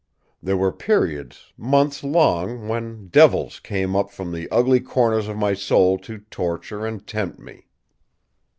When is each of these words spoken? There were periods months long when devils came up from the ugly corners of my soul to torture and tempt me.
There 0.41 0.57
were 0.57 0.71
periods 0.71 1.53
months 1.57 2.03
long 2.03 2.67
when 2.67 3.09
devils 3.09 3.59
came 3.59 3.95
up 3.95 4.09
from 4.09 4.31
the 4.31 4.49
ugly 4.49 4.79
corners 4.79 5.27
of 5.27 5.37
my 5.37 5.53
soul 5.53 5.99
to 5.99 6.17
torture 6.31 6.87
and 6.87 7.05
tempt 7.05 7.37
me. 7.37 7.67